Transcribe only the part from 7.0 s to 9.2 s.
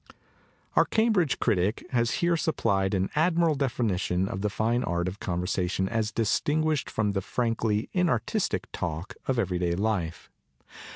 the frankly inartistic talk